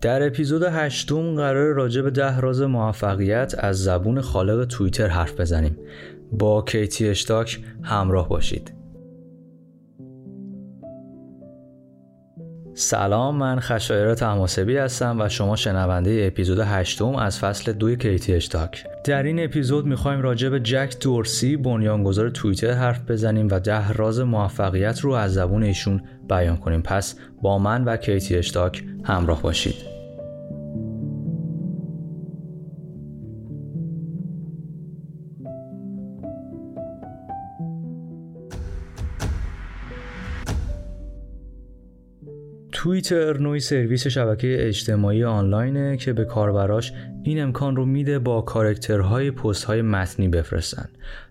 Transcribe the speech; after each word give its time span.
در 0.00 0.26
اپیزود 0.26 0.62
هشتم 0.62 1.34
قرار 1.34 1.74
راجع 1.74 2.02
به 2.02 2.10
ده 2.10 2.40
راز 2.40 2.62
موفقیت 2.62 3.54
از 3.58 3.84
زبون 3.84 4.20
خالق 4.20 4.64
توییتر 4.64 5.06
حرف 5.08 5.40
بزنیم. 5.40 5.78
با 6.32 6.62
کیتی 6.62 7.08
اشتاک 7.08 7.60
همراه 7.82 8.28
باشید. 8.28 8.77
سلام 12.80 13.36
من 13.36 13.60
خشایار 13.60 14.14
تماسبی 14.14 14.76
هستم 14.76 15.20
و 15.20 15.28
شما 15.28 15.56
شنونده 15.56 16.24
اپیزود 16.26 16.58
هشتم 16.58 17.16
از 17.16 17.38
فصل 17.38 17.72
دوی 17.72 17.96
کیتی 17.96 18.34
اشتاک 18.34 18.84
در 19.04 19.22
این 19.22 19.44
اپیزود 19.44 19.86
می‌خوایم 19.86 20.20
راجع 20.20 20.48
به 20.48 20.60
جک 20.60 20.96
دورسی 21.00 21.56
بنیانگذار 21.56 22.30
توییتر 22.30 22.72
حرف 22.72 23.10
بزنیم 23.10 23.48
و 23.50 23.60
ده 23.60 23.92
راز 23.92 24.20
موفقیت 24.20 25.00
رو 25.00 25.12
از 25.12 25.34
زبون 25.34 25.62
ایشون 25.62 26.02
بیان 26.28 26.56
کنیم. 26.56 26.82
پس 26.82 27.14
با 27.42 27.58
من 27.58 27.84
و 27.84 27.96
کیتی 27.96 28.36
اشتاک 28.36 28.84
همراه 29.04 29.42
باشید. 29.42 29.97
توییتر 42.88 43.38
نوعی 43.38 43.60
سرویس 43.60 44.06
شبکه 44.06 44.56
اجتماعی 44.68 45.24
آنلاینه 45.24 45.96
که 45.96 46.12
به 46.12 46.24
کاربراش 46.24 46.92
این 47.22 47.42
امکان 47.42 47.76
رو 47.76 47.84
میده 47.84 48.18
با 48.18 48.40
کارکترهای 48.40 49.30
پست 49.30 49.64
های 49.64 49.82
متنی 49.82 50.28
بفرستن. 50.28 50.88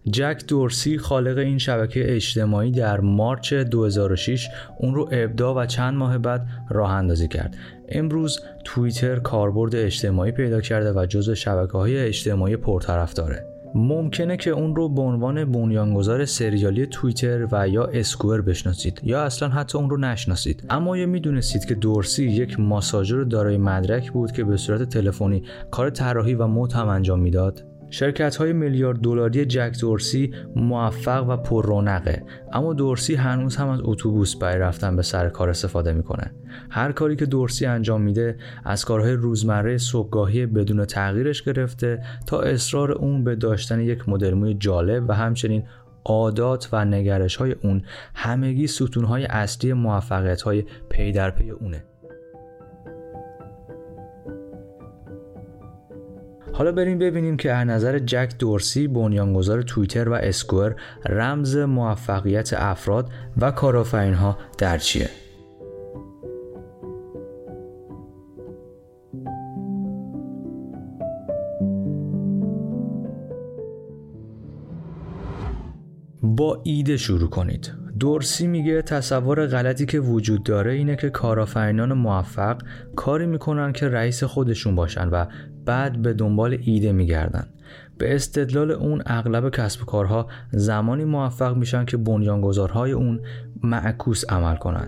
جک 0.09 0.43
دورسی 0.47 0.97
خالق 0.97 1.37
این 1.37 1.57
شبکه 1.57 2.15
اجتماعی 2.15 2.71
در 2.71 2.99
مارچ 2.99 3.53
2006 3.53 4.47
اون 4.79 4.95
رو 4.95 5.09
ابدا 5.11 5.55
و 5.55 5.65
چند 5.65 5.93
ماه 5.93 6.17
بعد 6.17 6.47
راه 6.69 6.91
اندازی 6.91 7.27
کرد. 7.27 7.57
امروز 7.89 8.39
توییتر 8.63 9.19
کاربرد 9.19 9.75
اجتماعی 9.75 10.31
پیدا 10.31 10.61
کرده 10.61 10.93
و 10.93 11.05
جزو 11.05 11.35
شبکه 11.35 12.07
اجتماعی 12.07 12.57
پرطرف 12.57 13.13
داره. 13.13 13.56
ممکنه 13.75 14.37
که 14.37 14.49
اون 14.49 14.75
رو 14.75 14.89
به 14.89 15.01
عنوان 15.01 15.45
بنیانگذار 15.51 16.25
سریالی 16.25 16.85
توییتر 16.85 17.47
و 17.51 17.69
یا 17.69 17.85
اسکوئر 17.85 18.41
بشناسید 18.41 19.01
یا 19.03 19.23
اصلا 19.23 19.49
حتی 19.49 19.77
اون 19.77 19.89
رو 19.89 19.97
نشناسید. 19.97 20.63
اما 20.69 20.97
یا 20.97 21.05
می‌دونستید 21.05 21.65
که 21.65 21.75
دورسی 21.75 22.25
یک 22.25 22.59
ماساژور 22.59 23.23
دارای 23.23 23.57
مدرک 23.57 24.11
بود 24.11 24.31
که 24.31 24.43
به 24.43 24.57
صورت 24.57 24.89
تلفنی 24.89 25.43
کار 25.71 25.89
طراحی 25.89 26.33
و 26.33 26.47
مد 26.47 26.73
هم 26.73 26.87
انجام 26.87 27.19
می‌داد؟ 27.19 27.76
شرکت 27.89 28.35
های 28.35 28.53
میلیارد 28.53 28.99
دلاری 28.99 29.45
جک 29.45 29.77
دورسی 29.81 30.33
موفق 30.55 31.29
و 31.29 31.37
پر 31.37 31.65
رونقه. 31.65 32.23
اما 32.53 32.73
دورسی 32.73 33.15
هنوز 33.15 33.55
هم 33.55 33.69
از 33.69 33.79
اتوبوس 33.83 34.35
برای 34.35 34.59
رفتن 34.59 34.95
به 34.95 35.01
سر 35.01 35.29
کار 35.29 35.49
استفاده 35.49 35.93
می‌کنه. 35.93 36.31
هر 36.69 36.91
کاری 36.91 37.15
که 37.15 37.25
دورسی 37.25 37.65
انجام 37.65 38.01
میده 38.01 38.37
از 38.65 38.85
کارهای 38.85 39.13
روزمره 39.13 39.77
صبحگاهی 39.77 40.45
بدون 40.45 40.85
تغییرش 40.85 41.43
گرفته 41.43 42.03
تا 42.27 42.39
اصرار 42.39 42.91
اون 42.91 43.23
به 43.23 43.35
داشتن 43.35 43.79
یک 43.79 44.09
مدل 44.09 44.33
موی 44.33 44.53
جالب 44.53 45.09
و 45.09 45.13
همچنین 45.13 45.63
عادات 46.05 46.69
و 46.71 46.85
نگرش 46.85 47.35
های 47.35 47.55
اون 47.63 47.81
همگی 48.13 48.67
ستون 48.67 49.03
های 49.03 49.25
اصلی 49.25 49.73
موفقیت 49.73 50.41
های 50.41 50.65
پی 50.89 51.11
در 51.11 51.31
پی 51.31 51.49
اونه. 51.49 51.83
حالا 56.57 56.71
بریم 56.71 56.99
ببینیم 56.99 57.37
که 57.37 57.53
از 57.53 57.67
نظر 57.67 57.99
جک 57.99 58.33
دورسی 58.39 58.87
بنیانگذار 58.87 59.61
توییتر 59.61 60.09
و 60.09 60.13
اسکوئر 60.13 60.73
رمز 61.05 61.57
موفقیت 61.57 62.53
افراد 62.53 63.09
و 63.41 63.51
ها 64.13 64.37
در 64.57 64.77
چیه؟ 64.77 65.09
با 76.21 76.61
ایده 76.63 76.97
شروع 76.97 77.29
کنید. 77.29 77.71
دورسی 77.99 78.47
میگه 78.47 78.81
تصور 78.81 79.47
غلطی 79.47 79.85
که 79.85 79.99
وجود 79.99 80.43
داره 80.43 80.73
اینه 80.73 80.95
که 80.95 81.09
کارآفرینان 81.09 81.93
موفق 81.93 82.61
کاری 82.95 83.25
می‌کنن 83.25 83.73
که 83.73 83.87
رئیس 83.87 84.23
خودشون 84.23 84.75
باشن 84.75 85.09
و 85.09 85.25
بعد 85.67 86.01
به 86.01 86.13
دنبال 86.13 86.57
ایده 86.61 86.91
میگردن. 86.91 87.47
به 87.97 88.15
استدلال 88.15 88.71
اون 88.71 89.03
اغلب 89.05 89.49
کسب 89.49 89.81
و 89.81 89.85
کارها 89.85 90.27
زمانی 90.51 91.05
موفق 91.05 91.55
میشن 91.55 91.85
که 91.85 91.97
بنیانگذارهای 91.97 92.91
اون 92.91 93.19
معکوس 93.63 94.23
عمل 94.29 94.55
کنن. 94.55 94.87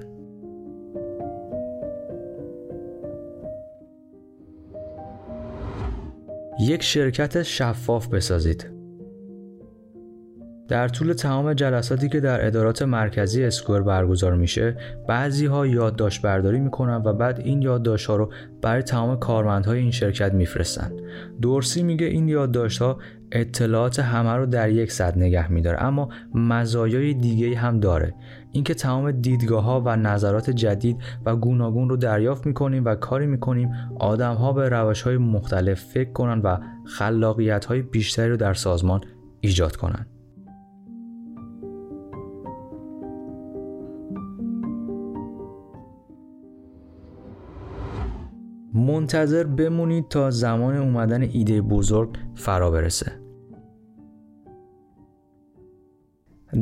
یک 6.60 6.84
شرکت 6.84 7.44
شفاف 7.44 8.08
بسازید. 8.08 8.79
در 10.70 10.88
طول 10.88 11.14
تمام 11.14 11.54
جلساتی 11.54 12.10
که 12.10 12.20
در 12.20 12.48
ادارات 12.48 12.82
مرکزی 12.82 13.44
اسکور 13.44 13.84
برگزار 13.84 14.36
میشه 14.36 14.78
بعضی 15.08 15.46
ها 15.46 15.68
یادداشت 15.68 16.22
برداری 16.22 16.60
می‌کنن 16.60 17.02
و 17.06 17.14
بعد 17.14 17.40
این 17.40 17.62
یادداشت 17.62 18.06
ها 18.06 18.16
رو 18.16 18.34
برای 18.62 18.82
تمام 18.82 19.20
کارمندهای 19.20 19.80
این 19.80 19.92
شرکت 19.92 20.34
میفرستن. 20.34 20.92
دورسی 21.42 21.84
میگه 21.84 22.06
این 22.06 22.28
یادداشت 22.28 22.82
ها 22.82 22.98
اطلاعات 23.32 24.00
همه 24.00 24.34
رو 24.34 24.46
در 24.46 24.70
یک 24.70 24.92
صد 24.92 25.18
نگه 25.18 25.52
میداره 25.52 25.84
اما 25.84 26.10
مزایای 26.34 27.14
دیگه 27.14 27.58
هم 27.58 27.80
داره. 27.80 28.14
اینکه 28.52 28.74
تمام 28.74 29.12
دیدگاه 29.12 29.64
ها 29.64 29.82
و 29.86 29.96
نظرات 29.96 30.50
جدید 30.50 30.98
و 31.26 31.36
گوناگون 31.36 31.90
رو 31.90 31.98
دریافت 31.98 32.46
می‌کنیم 32.46 32.86
و 32.86 32.96
کاری 32.96 33.26
می‌کنیم 33.26 33.72
آدم 34.00 34.34
ها 34.34 34.54
به 34.54 34.70
روش 34.70 35.02
های 35.02 35.18
مختلف 35.18 35.82
فکر 35.82 36.12
کنن 36.12 36.42
و 36.42 36.58
خلاقیت 36.86 37.66
های 37.66 37.82
بیشتری 37.82 38.30
رو 38.30 38.38
در 38.38 38.54
سازمان 38.54 39.02
ایجاد 39.42 39.76
کنن. 39.76 40.06
منتظر 48.74 49.44
بمونید 49.44 50.08
تا 50.08 50.32
زمان 50.32 50.78
اومدن 50.78 51.22
ایده 51.22 51.62
بزرگ 51.62 52.10
فرا 52.36 52.72
برسه. 52.72 53.12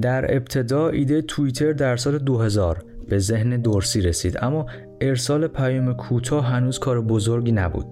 در 0.02 0.36
ابتدا 0.36 0.90
ایده 0.90 1.22
توییتر 1.22 1.74
در 1.74 1.96
سال 1.96 2.18
2000 2.18 2.86
به 3.10 3.20
ذهن 3.20 3.58
دورسی 3.62 4.02
رسید 4.02 4.38
اما 4.42 4.66
ارسال 5.02 5.48
پیام 5.48 5.94
کوتاه 5.94 6.46
هنوز 6.46 6.80
کار 6.80 7.02
بزرگی 7.02 7.52
نبود. 7.52 7.86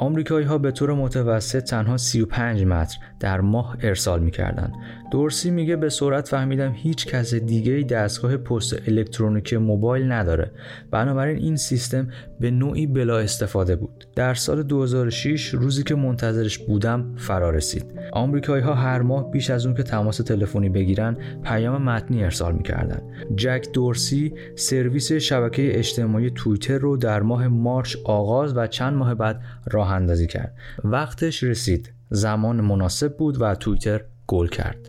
آمریکایی 0.00 0.46
ها 0.46 0.58
به 0.58 0.70
طور 0.70 0.94
متوسط 0.94 1.64
تنها 1.64 1.96
35 1.96 2.64
متر 2.64 2.98
در 3.20 3.40
ماه 3.40 3.76
ارسال 3.82 4.20
می‌کردند. 4.22 4.72
دورسی 5.10 5.50
میگه 5.50 5.76
به 5.76 5.88
سرعت 5.88 6.28
فهمیدم 6.28 6.72
هیچ 6.72 7.06
کس 7.06 7.34
دیگه 7.34 7.82
دستگاه 7.82 8.36
پست 8.36 8.88
الکترونیکی 8.88 9.56
موبایل 9.56 10.12
نداره. 10.12 10.50
بنابراین 10.90 11.38
این 11.38 11.56
سیستم 11.56 12.08
به 12.40 12.50
نوعی 12.50 12.86
بلا 12.86 13.18
استفاده 13.18 13.76
بود. 13.76 14.04
در 14.16 14.34
سال 14.34 14.62
2006 14.62 15.48
روزی 15.48 15.82
که 15.82 15.94
منتظرش 15.94 16.58
بودم 16.58 17.14
فرا 17.16 17.50
رسید. 17.50 17.84
آمریکایی 18.12 18.62
ها 18.62 18.74
هر 18.74 19.02
ماه 19.02 19.30
بیش 19.30 19.50
از 19.50 19.66
اون 19.66 19.74
که 19.74 19.82
تماس 19.82 20.16
تلفنی 20.16 20.68
بگیرن 20.68 21.16
پیام 21.44 21.82
متنی 21.82 22.24
ارسال 22.24 22.54
می‌کردن. 22.54 23.02
جک 23.36 23.66
دورسی 23.72 24.34
سرویس 24.54 25.12
شبکه 25.12 25.78
اجتماعی 25.78 26.30
توییتر 26.30 26.78
رو 26.78 26.96
در 26.96 27.22
ماه 27.22 27.48
مارچ 27.48 27.96
آغاز 28.04 28.56
و 28.56 28.66
چند 28.66 28.94
ماه 28.94 29.14
بعد 29.14 29.40
راه 29.70 29.89
راه 29.90 29.96
اندازی 29.96 30.26
کرد. 30.26 30.54
وقتش 30.84 31.42
رسید. 31.42 31.92
زمان 32.10 32.60
مناسب 32.60 33.16
بود 33.16 33.42
و 33.42 33.54
توییتر 33.54 34.00
گل 34.26 34.48
کرد. 34.48 34.88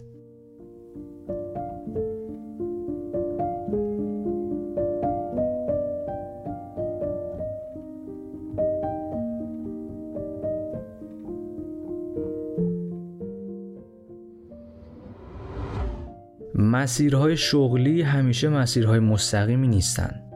مسیرهای 16.56 17.38
شغلی 17.38 18.02
همیشه 18.02 18.50
مسیرهای 18.50 19.00
مستقیمی 19.00 19.68
نیستند. 19.68 20.31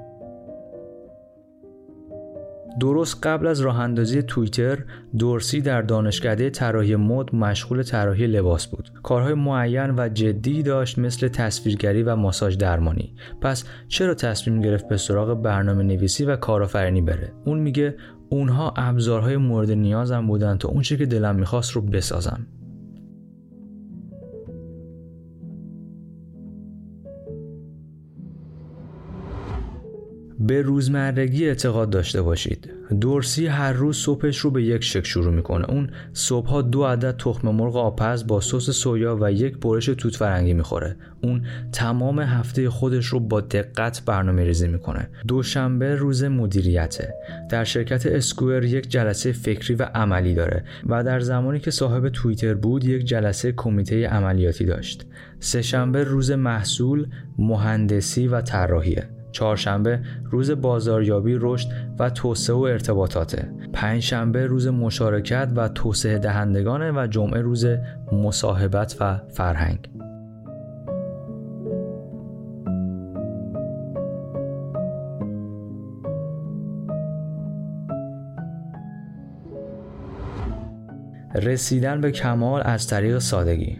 درست 2.79 3.27
قبل 3.27 3.47
از 3.47 3.61
راه 3.61 3.79
اندازی 3.79 4.23
توییتر 4.23 4.83
دورسی 5.17 5.61
در 5.61 5.81
دانشکده 5.81 6.49
طراحی 6.49 6.95
مد 6.95 7.35
مشغول 7.35 7.83
طراحی 7.83 8.27
لباس 8.27 8.67
بود. 8.67 8.89
کارهای 9.03 9.33
معین 9.33 9.93
و 9.97 10.09
جدی 10.09 10.63
داشت 10.63 10.99
مثل 10.99 11.27
تصویرگری 11.27 12.03
و 12.03 12.15
ماساژ 12.15 12.57
درمانی. 12.57 13.15
پس 13.41 13.63
چرا 13.87 14.13
تصمیم 14.13 14.61
گرفت 14.61 14.87
به 14.87 14.97
سراغ 14.97 15.41
برنامه 15.41 15.83
نویسی 15.83 16.25
و 16.25 16.35
کارآفرینی 16.35 17.01
بره؟ 17.01 17.33
اون 17.45 17.59
میگه 17.59 17.95
اونها 18.29 18.73
ابزارهای 18.77 19.37
مورد 19.37 19.71
نیازم 19.71 20.27
بودن 20.27 20.57
تا 20.57 20.69
اونچه 20.69 20.97
که 20.97 21.05
دلم 21.05 21.35
می‌خواست 21.35 21.71
رو 21.71 21.81
بسازم. 21.81 22.47
به 30.47 30.61
روزمرگی 30.61 31.47
اعتقاد 31.47 31.89
داشته 31.89 32.21
باشید. 32.21 32.69
دورسی 33.01 33.47
هر 33.47 33.73
روز 33.73 33.97
صبحش 33.97 34.37
رو 34.37 34.51
به 34.51 34.63
یک 34.63 34.83
شک 34.83 35.05
شروع 35.05 35.33
می‌کنه. 35.33 35.69
اون 35.69 35.89
صبحها 36.13 36.61
دو 36.61 36.83
عدد 36.83 37.17
تخم 37.17 37.49
مرغ 37.49 37.75
آپز 37.75 38.27
با 38.27 38.41
سس 38.41 38.69
سویا 38.69 39.17
و 39.21 39.31
یک 39.31 39.57
برش 39.57 39.85
توت 39.85 40.15
فرنگی 40.15 40.53
می‌خوره. 40.53 40.95
اون 41.21 41.45
تمام 41.71 42.19
هفته 42.19 42.69
خودش 42.69 43.05
رو 43.05 43.19
با 43.19 43.41
دقت 43.41 44.01
برنامه 44.05 44.43
ریزی 44.43 44.67
می‌کنه. 44.67 45.09
دوشنبه 45.27 45.95
روز 45.95 46.23
مدیریته. 46.23 47.13
در 47.49 47.63
شرکت 47.63 48.05
اسکوئر 48.05 48.63
یک 48.63 48.89
جلسه 48.89 49.31
فکری 49.31 49.75
و 49.75 49.83
عملی 49.83 50.33
داره 50.33 50.63
و 50.89 51.03
در 51.03 51.19
زمانی 51.19 51.59
که 51.59 51.71
صاحب 51.71 52.09
توییتر 52.09 52.53
بود 52.53 52.85
یک 52.85 53.05
جلسه 53.05 53.51
کمیته 53.51 54.07
عملیاتی 54.07 54.65
داشت. 54.65 55.05
سهشنبه 55.39 56.03
روز 56.03 56.31
محصول 56.31 57.07
مهندسی 57.37 58.27
و 58.27 58.41
طراحیه. 58.41 59.14
چهارشنبه 59.35 59.99
روز 60.23 60.51
بازاریابی 60.51 61.37
رشد 61.41 61.69
و 61.99 62.09
توسعه 62.09 62.55
و 62.55 62.59
ارتباطاته. 62.59 63.51
پنجشنبه 63.73 64.45
روز 64.45 64.67
مشارکت 64.67 65.51
و 65.55 65.67
توسعه 65.67 66.17
دهندگانه 66.17 66.91
و 66.91 67.07
جمعه 67.07 67.41
روز 67.41 67.65
مصاحبت 68.11 68.95
و 68.99 69.19
فرهنگ. 69.29 69.89
رسیدن 81.35 82.01
به 82.01 82.11
کمال 82.11 82.61
از 82.65 82.87
طریق 82.87 83.17
سادگی. 83.17 83.77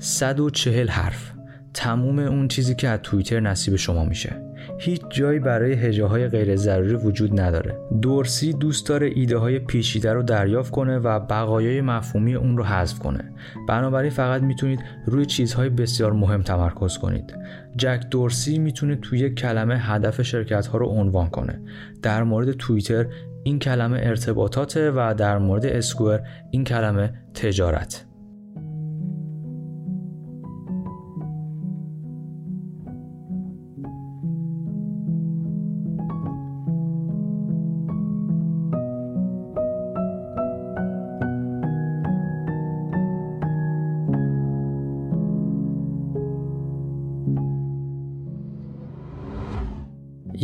140 0.00 0.88
حرف. 0.88 1.33
تموم 1.74 2.18
اون 2.18 2.48
چیزی 2.48 2.74
که 2.74 2.88
از 2.88 3.00
توییتر 3.02 3.40
نصیب 3.40 3.76
شما 3.76 4.04
میشه. 4.04 4.42
هیچ 4.78 5.02
جایی 5.10 5.38
برای 5.38 5.72
هجه 5.72 6.04
های 6.04 6.28
غیر 6.28 6.56
ضروری 6.56 6.94
وجود 6.94 7.40
نداره. 7.40 7.78
دورسی 8.02 8.52
دوست 8.52 8.88
داره 8.88 9.10
ایده 9.14 9.36
های 9.36 9.58
پیچیده 9.58 10.12
رو 10.12 10.22
دریافت 10.22 10.70
کنه 10.70 10.98
و 10.98 11.20
بقایای 11.20 11.80
مفهومی 11.80 12.34
اون 12.34 12.56
رو 12.56 12.64
حذف 12.64 12.98
کنه. 12.98 13.32
بنابراین 13.68 14.10
فقط 14.10 14.42
می‌تونید 14.42 14.80
روی 15.06 15.26
چیزهای 15.26 15.68
بسیار 15.68 16.12
مهم 16.12 16.42
تمرکز 16.42 16.98
کنید. 16.98 17.34
جک 17.76 18.00
دورسی 18.10 18.58
می‌تونه 18.58 18.96
توی 18.96 19.30
کلمه 19.30 19.78
هدف 19.78 20.22
شرکت 20.22 20.66
ها 20.66 20.78
رو 20.78 20.86
عنوان 20.86 21.30
کنه. 21.30 21.60
در 22.02 22.22
مورد 22.22 22.52
توییتر 22.52 23.06
این 23.42 23.58
کلمه 23.58 24.00
ارتباطاته 24.02 24.90
و 24.90 25.14
در 25.18 25.38
مورد 25.38 25.66
اسکوئر 25.66 26.20
این 26.50 26.64
کلمه 26.64 27.12
تجارت. 27.34 28.04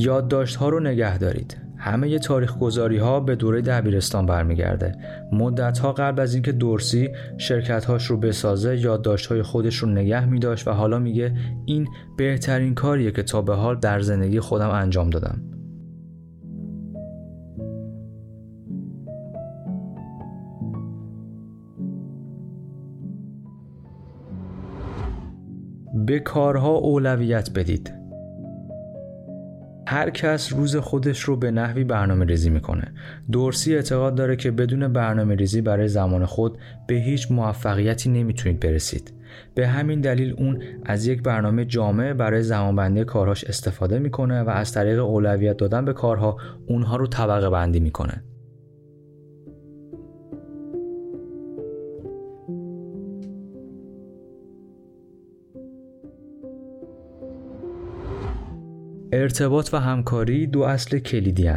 یادداشت 0.00 0.56
ها 0.56 0.68
رو 0.68 0.80
نگه 0.80 1.18
دارید. 1.18 1.56
همه 1.76 2.18
تاریخ 2.18 2.58
گذاری 2.58 2.98
ها 2.98 3.20
به 3.20 3.36
دوره 3.36 3.60
دبیرستان 3.60 4.26
برمیگرده. 4.26 4.92
مدت 5.32 5.78
ها 5.78 5.92
قبل 5.92 6.22
از 6.22 6.34
اینکه 6.34 6.52
دورسی 6.52 7.08
شرکت 7.38 7.84
هاش 7.84 8.06
رو 8.06 8.16
بسازه 8.16 8.78
یادداشت 8.80 9.26
های 9.26 9.42
خودش 9.42 9.76
رو 9.76 9.88
نگه 9.88 10.26
می 10.26 10.38
داشت 10.38 10.68
و 10.68 10.70
حالا 10.70 10.98
میگه 10.98 11.32
این 11.64 11.88
بهترین 12.16 12.74
کاریه 12.74 13.10
که 13.10 13.22
تا 13.22 13.42
به 13.42 13.54
حال 13.54 13.78
در 13.78 14.00
زندگی 14.00 14.40
خودم 14.40 14.70
انجام 14.70 15.10
دادم. 15.10 15.42
به 26.06 26.18
کارها 26.18 26.70
اولویت 26.70 27.50
بدید. 27.54 27.99
هر 29.90 30.10
کس 30.10 30.52
روز 30.52 30.76
خودش 30.76 31.20
رو 31.20 31.36
به 31.36 31.50
نحوی 31.50 31.84
برنامه 31.84 32.24
ریزی 32.24 32.50
می‌کنه. 32.50 32.92
دورسی 33.32 33.74
اعتقاد 33.74 34.14
داره 34.14 34.36
که 34.36 34.50
بدون 34.50 34.92
برنامه 34.92 35.34
ریزی 35.34 35.60
برای 35.60 35.88
زمان 35.88 36.26
خود 36.26 36.58
به 36.86 36.94
هیچ 36.94 37.30
موفقیتی 37.30 38.10
نمی‌تونید 38.10 38.60
برسید. 38.60 39.12
به 39.54 39.68
همین 39.68 40.00
دلیل 40.00 40.34
اون 40.38 40.62
از 40.84 41.06
یک 41.06 41.22
برنامه 41.22 41.64
جامع 41.64 42.12
برای 42.12 42.42
زمانبندی 42.42 43.04
کارهاش 43.04 43.44
استفاده 43.44 43.98
می‌کنه 43.98 44.42
و 44.42 44.48
از 44.48 44.72
طریق 44.72 45.04
اولویت 45.04 45.56
دادن 45.56 45.84
به 45.84 45.92
کارها 45.92 46.36
اونها 46.66 46.96
رو 46.96 47.06
طبقه 47.06 47.50
بندی 47.50 47.80
می‌کنه. 47.80 48.22
ارتباط 59.20 59.74
و 59.74 59.76
همکاری 59.76 60.46
دو 60.46 60.60
اصل 60.60 60.98
کلیدی 60.98 61.50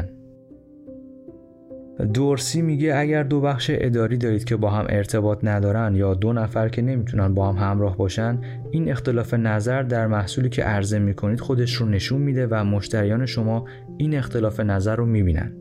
دورسی 2.13 2.61
میگه 2.61 2.95
اگر 2.95 3.23
دو 3.23 3.41
بخش 3.41 3.71
اداری 3.73 4.17
دارید 4.17 4.43
که 4.43 4.55
با 4.55 4.69
هم 4.69 4.85
ارتباط 4.89 5.39
ندارن 5.43 5.95
یا 5.95 6.13
دو 6.13 6.33
نفر 6.33 6.69
که 6.69 6.81
نمی‌تونن 6.81 7.33
با 7.33 7.51
هم 7.51 7.69
همراه 7.69 7.97
باشن 7.97 8.41
این 8.71 8.91
اختلاف 8.91 9.33
نظر 9.33 9.83
در 9.83 10.07
محصولی 10.07 10.49
که 10.49 10.63
عرضه 10.63 10.99
می‌کنید 10.99 11.39
خودش 11.39 11.73
رو 11.73 11.85
نشون 11.85 12.21
میده 12.21 12.47
و 12.47 12.63
مشتریان 12.63 13.25
شما 13.25 13.65
این 13.97 14.17
اختلاف 14.17 14.59
نظر 14.59 14.95
رو 14.95 15.05
می‌بینن. 15.05 15.53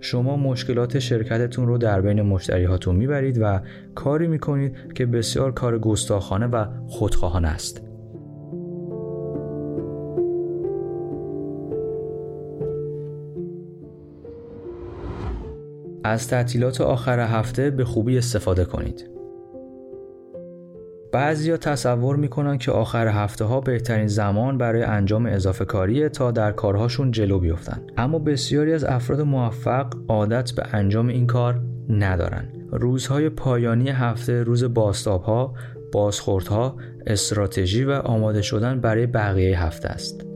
شما 0.00 0.36
مشکلات 0.36 0.98
شرکتتون 0.98 1.66
رو 1.66 1.78
در 1.78 2.00
بین 2.00 2.22
مشتری 2.22 2.64
هاتون 2.64 2.96
می‌برید 2.96 3.38
و 3.42 3.60
کاری 3.94 4.26
می‌کنید 4.26 4.76
که 4.94 5.06
بسیار 5.06 5.52
کار 5.52 5.78
گستاخانه 5.78 6.46
و 6.46 6.66
خودخواهانه 6.86 7.48
است. 7.48 7.91
از 16.04 16.28
تعطیلات 16.28 16.80
آخر 16.80 17.20
هفته 17.20 17.70
به 17.70 17.84
خوبی 17.84 18.18
استفاده 18.18 18.64
کنید. 18.64 19.10
بعضیا 21.12 21.56
تصور 21.56 22.16
می‌کنن 22.16 22.58
که 22.58 22.72
آخر 22.72 23.08
هفته 23.08 23.44
ها 23.44 23.60
بهترین 23.60 24.06
زمان 24.06 24.58
برای 24.58 24.82
انجام 24.82 25.26
اضافه 25.26 25.64
کاریه 25.64 26.08
تا 26.08 26.30
در 26.30 26.52
کارهاشون 26.52 27.10
جلو 27.10 27.38
بیفتن. 27.38 27.82
اما 27.96 28.18
بسیاری 28.18 28.72
از 28.72 28.84
افراد 28.84 29.20
موفق 29.20 29.86
عادت 30.08 30.52
به 30.52 30.62
انجام 30.72 31.08
این 31.08 31.26
کار 31.26 31.60
ندارن. 31.88 32.48
روزهای 32.72 33.28
پایانی 33.28 33.88
هفته 33.88 34.42
روز 34.42 34.74
باستاب 34.74 35.22
ها 35.22 35.54
بازخوردها 35.92 36.76
استراتژی 37.06 37.84
و 37.84 37.90
آماده 37.92 38.42
شدن 38.42 38.80
برای 38.80 39.06
بقیه 39.06 39.62
هفته 39.62 39.88
است. 39.88 40.31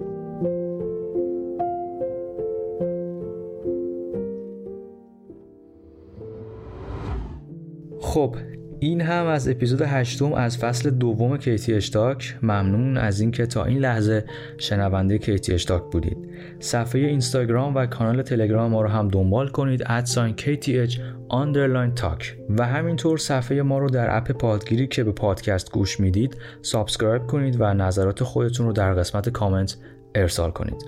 خب 8.17 8.37
این 8.79 9.01
هم 9.01 9.27
از 9.27 9.49
اپیزود 9.49 9.83
هشتم 9.83 10.33
از 10.33 10.59
فصل 10.59 10.91
دوم 10.91 11.37
KTH 11.37 11.75
Talk 11.75 12.39
ممنون 12.43 12.97
از 12.97 13.21
اینکه 13.21 13.47
تا 13.47 13.65
این 13.65 13.79
لحظه 13.79 14.25
شنونده 14.59 15.19
KTH 15.19 15.55
Talk 15.55 15.83
بودید. 15.93 16.17
صفحه 16.59 17.01
اینستاگرام 17.01 17.75
و 17.75 17.87
کانال 17.87 18.23
تلگرام 18.23 18.71
ما 18.71 18.83
رو 18.83 18.89
هم 18.89 19.09
دنبال 19.09 19.49
کنید 19.49 19.83
at 19.87 20.03
sign 20.03 20.35
KTH 20.37 20.93
underline 21.31 22.01
talk. 22.01 22.25
و 22.59 22.67
همینطور 22.67 23.19
صفحه 23.19 23.63
ما 23.63 23.79
رو 23.79 23.91
در 23.91 24.17
اپ 24.17 24.33
پادگیری 24.33 24.87
که 24.87 25.05
به 25.05 25.13
پادکست 25.13 25.73
گوش 25.73 26.01
می‌دید 26.01 26.37
subscribe 26.63 27.27
کنید 27.27 27.61
و 27.61 27.75
نظرات 27.75 28.25
خودتون 28.25 28.67
رو 28.67 28.73
در 28.73 28.95
قسمت 28.95 29.29
کامنت 29.29 29.77
ارسال 30.15 30.51
کنید. 30.51 30.85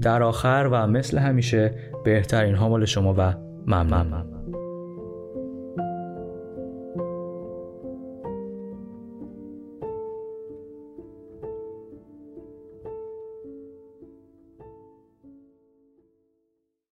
در 0.00 0.22
آخر 0.22 0.68
و 0.72 0.86
مثل 0.86 1.18
همیشه 1.18 1.74
بهترین 2.04 2.54
ها 2.54 2.68
مال 2.68 2.84
شما 2.84 3.14
و 3.18 3.34
ممنون 3.66 4.34